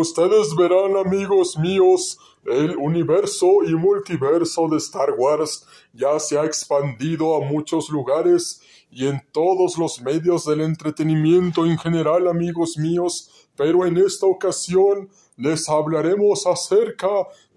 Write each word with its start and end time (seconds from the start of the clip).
Ustedes 0.00 0.54
verán, 0.54 0.96
amigos 0.96 1.58
míos, 1.58 2.18
el 2.44 2.76
universo 2.76 3.64
y 3.66 3.74
multiverso 3.74 4.68
de 4.68 4.76
Star 4.76 5.10
Wars 5.18 5.66
ya 5.92 6.20
se 6.20 6.38
ha 6.38 6.44
expandido 6.44 7.36
a 7.36 7.44
muchos 7.44 7.88
lugares 7.90 8.62
y 8.90 9.06
en 9.06 9.20
todos 9.32 9.76
los 9.76 10.00
medios 10.00 10.44
del 10.44 10.60
entretenimiento 10.60 11.66
en 11.66 11.76
general, 11.78 12.28
amigos 12.28 12.78
míos, 12.78 13.47
pero 13.58 13.84
en 13.84 13.96
esta 13.98 14.24
ocasión 14.24 15.10
les 15.36 15.68
hablaremos 15.68 16.46
acerca 16.46 17.08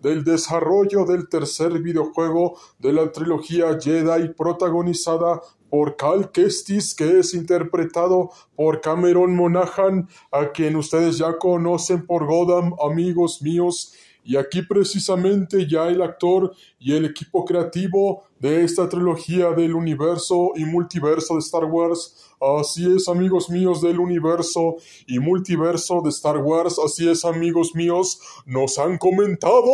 del 0.01 0.23
desarrollo 0.23 1.05
del 1.05 1.29
tercer 1.29 1.79
videojuego 1.79 2.57
de 2.79 2.91
la 2.91 3.11
trilogía 3.11 3.77
Jedi 3.79 4.29
protagonizada 4.29 5.41
por 5.69 5.95
Cal 5.95 6.31
Kestis, 6.31 6.95
que 6.95 7.19
es 7.19 7.35
interpretado 7.35 8.31
por 8.55 8.81
Cameron 8.81 9.35
Monaghan, 9.35 10.09
a 10.31 10.51
quien 10.51 10.75
ustedes 10.75 11.19
ya 11.19 11.37
conocen 11.37 12.05
por 12.05 12.25
Godam, 12.25 12.73
amigos 12.83 13.41
míos. 13.43 13.93
Y 14.23 14.37
aquí 14.37 14.61
precisamente 14.61 15.67
ya 15.67 15.87
el 15.87 16.01
actor 16.01 16.53
y 16.79 16.93
el 16.93 17.05
equipo 17.05 17.43
creativo 17.43 18.23
de 18.39 18.63
esta 18.63 18.87
trilogía 18.87 19.51
del 19.51 19.73
universo 19.73 20.51
y 20.55 20.65
multiverso 20.65 21.35
de 21.35 21.39
Star 21.39 21.65
Wars. 21.65 22.31
Así 22.39 22.91
es, 22.91 23.07
amigos 23.07 23.49
míos 23.49 23.81
del 23.81 23.99
universo 23.99 24.75
y 25.07 25.19
multiverso 25.19 26.01
de 26.03 26.09
Star 26.09 26.37
Wars. 26.37 26.77
Así 26.83 27.09
es, 27.09 27.25
amigos 27.25 27.75
míos, 27.75 28.19
nos 28.45 28.77
han 28.77 28.97
comentado 28.97 29.71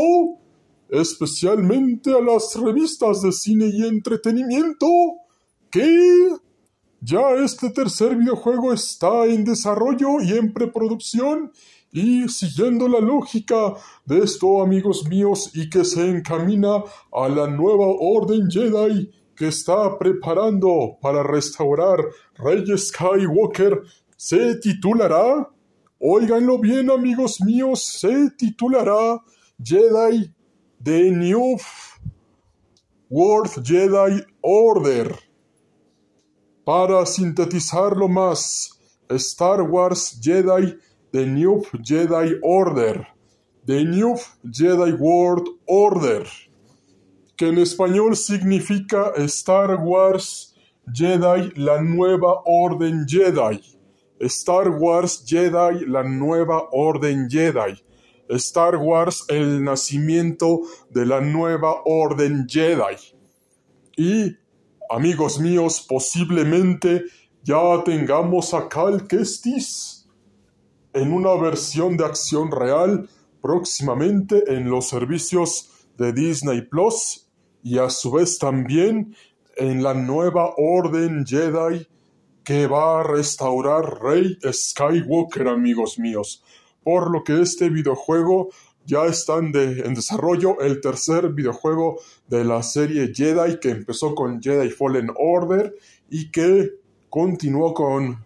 especialmente 0.89 2.11
a 2.11 2.21
las 2.21 2.55
revistas 2.55 3.21
de 3.21 3.31
cine 3.31 3.67
y 3.67 3.85
entretenimiento 3.85 4.87
que 5.69 6.29
ya 7.01 7.31
este 7.43 7.69
tercer 7.69 8.15
videojuego 8.15 8.73
está 8.73 9.25
en 9.25 9.43
desarrollo 9.43 10.19
y 10.21 10.33
en 10.33 10.51
preproducción 10.51 11.51
y 11.91 12.27
siguiendo 12.27 12.87
la 12.87 12.99
lógica 12.99 13.73
de 14.05 14.19
esto, 14.19 14.61
amigos 14.61 15.07
míos, 15.07 15.51
y 15.53 15.69
que 15.69 15.83
se 15.83 16.09
encamina 16.09 16.83
a 17.11 17.29
la 17.29 17.47
nueva 17.47 17.87
orden 17.87 18.49
Jedi 18.49 19.09
que 19.35 19.47
está 19.47 19.97
preparando 19.97 20.97
para 21.01 21.23
restaurar 21.23 21.99
Rey 22.35 22.65
Skywalker, 22.75 23.83
se 24.15 24.55
titulará, 24.55 25.49
óiganlo 25.99 26.57
bien, 26.59 26.89
amigos 26.89 27.39
míos, 27.41 27.83
se 27.83 28.31
titulará 28.31 29.21
Jedi 29.63 30.33
The 30.83 31.11
New 31.11 31.57
World 33.09 33.63
Jedi 33.63 34.23
Order. 34.41 35.15
Para 36.65 37.05
sintetizarlo 37.05 38.07
más, 38.07 38.77
Star 39.09 39.61
Wars 39.61 40.19
Jedi 40.21 40.75
The 41.11 41.25
New 41.25 41.63
Jedi 41.81 42.37
Order, 42.41 43.07
The 43.65 43.85
New 43.85 44.15
Jedi 44.43 44.91
World 44.99 45.47
Order, 45.65 46.27
que 47.37 47.47
en 47.47 47.57
español 47.59 48.15
significa 48.17 49.13
Star 49.15 49.75
Wars 49.81 50.53
Jedi 50.93 51.53
la 51.55 51.81
nueva 51.81 52.41
orden 52.45 53.05
Jedi, 53.07 53.61
Star 54.19 54.69
Wars 54.69 55.23
Jedi 55.25 55.85
la 55.85 56.03
nueva 56.03 56.67
orden 56.71 57.29
Jedi, 57.29 57.81
Star 58.29 58.75
Wars 58.75 59.23
el 59.29 59.63
nacimiento 59.63 60.61
de 60.89 61.05
la 61.05 61.21
nueva 61.21 61.83
orden 61.85 62.45
Jedi. 62.49 62.97
Y 63.95 64.35
amigos 64.89 65.39
míos, 65.39 65.85
posiblemente 65.87 67.05
ya 67.43 67.81
tengamos 67.85 68.53
a 68.53 68.67
Cal 68.67 69.07
Kestis 69.07 69.96
en 70.97 71.13
una 71.13 71.35
versión 71.35 71.95
de 71.95 72.05
acción 72.05 72.51
real 72.51 73.07
próximamente 73.41 74.43
en 74.53 74.69
los 74.69 74.89
servicios 74.89 75.69
de 75.97 76.11
Disney 76.11 76.61
Plus 76.63 77.29
y 77.63 77.77
a 77.77 77.89
su 77.89 78.11
vez 78.11 78.39
también 78.39 79.15
en 79.55 79.83
la 79.83 79.93
nueva 79.93 80.53
Orden 80.57 81.25
Jedi 81.25 81.87
que 82.43 82.65
va 82.65 83.01
a 83.01 83.03
restaurar 83.03 84.01
Rey 84.01 84.37
Skywalker, 84.51 85.47
amigos 85.49 85.99
míos. 85.99 86.43
Por 86.83 87.11
lo 87.11 87.23
que 87.23 87.41
este 87.41 87.69
videojuego 87.69 88.49
ya 88.85 89.05
están 89.05 89.51
en 89.53 89.93
desarrollo 89.93 90.59
el 90.61 90.79
tercer 90.79 91.29
videojuego 91.29 91.99
de 92.27 92.43
la 92.43 92.63
serie 92.63 93.11
Jedi 93.13 93.59
que 93.59 93.71
empezó 93.71 94.15
con 94.15 94.41
Jedi 94.41 94.69
Fallen 94.69 95.09
Order 95.17 95.75
y 96.09 96.31
que 96.31 96.71
continuó 97.09 97.73
con 97.73 98.25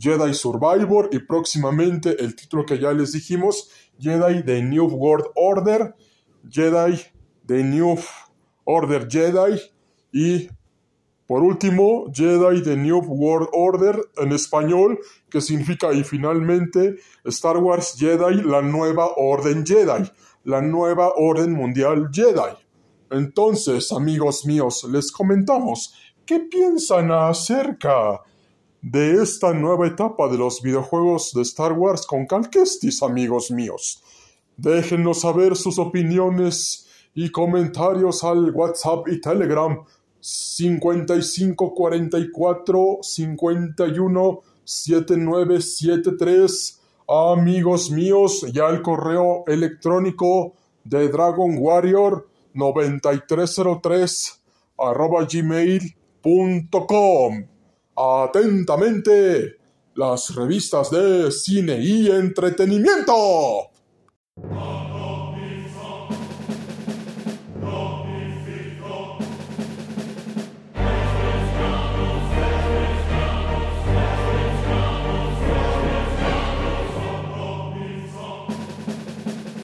Jedi 0.00 0.32
Survivor 0.32 1.10
y 1.12 1.18
próximamente 1.18 2.16
el 2.22 2.34
título 2.34 2.64
que 2.64 2.78
ya 2.78 2.92
les 2.92 3.12
dijimos, 3.12 3.70
Jedi 3.98 4.42
The 4.44 4.62
New 4.62 4.86
World 4.86 5.26
Order, 5.34 5.94
Jedi 6.48 6.98
The 7.46 7.62
New 7.62 7.98
Order 8.64 9.06
Jedi 9.10 9.60
y 10.12 10.48
por 11.26 11.44
último, 11.44 12.06
Jedi 12.12 12.60
The 12.60 12.76
New 12.76 13.04
World 13.06 13.50
Order 13.52 14.00
en 14.16 14.32
español, 14.32 14.98
que 15.30 15.40
significa 15.40 15.92
y 15.92 16.02
finalmente 16.02 16.96
Star 17.24 17.58
Wars 17.58 17.94
Jedi 17.96 18.42
La 18.42 18.62
Nueva 18.62 19.12
Orden 19.16 19.64
Jedi, 19.64 20.10
la 20.42 20.60
Nueva 20.60 21.12
Orden 21.14 21.52
Mundial 21.52 22.08
Jedi. 22.12 22.56
Entonces, 23.10 23.92
amigos 23.92 24.44
míos, 24.44 24.84
les 24.90 25.12
comentamos 25.12 25.94
qué 26.26 26.40
piensan 26.40 27.12
acerca 27.12 28.20
de 28.82 29.22
esta 29.22 29.52
nueva 29.52 29.86
etapa 29.86 30.28
de 30.28 30.38
los 30.38 30.62
videojuegos 30.62 31.32
de 31.34 31.42
Star 31.42 31.72
Wars 31.72 32.06
con 32.06 32.26
Cal 32.26 32.48
Kestis, 32.48 33.02
amigos 33.02 33.50
míos. 33.50 34.02
Déjenos 34.56 35.20
saber 35.20 35.56
sus 35.56 35.78
opiniones 35.78 36.86
y 37.14 37.30
comentarios 37.30 38.24
al 38.24 38.50
WhatsApp 38.50 39.08
y 39.08 39.20
Telegram 39.20 39.84
55 40.20 41.74
44 41.74 42.98
51 43.02 44.40
7973. 44.64 46.80
Amigos 47.08 47.90
míos, 47.90 48.46
ya 48.52 48.68
el 48.68 48.82
correo 48.82 49.44
electrónico 49.46 50.54
de 50.84 51.08
Dragon 51.08 51.56
Warrior 51.58 52.28
9303 52.54 54.42
arroba 54.78 55.26
gmail.com. 55.30 56.00
Atentamente, 58.02 59.58
las 59.94 60.34
revistas 60.34 60.90
de 60.90 61.30
cine 61.30 61.78
y 61.80 62.10
entretenimiento. 62.10 63.12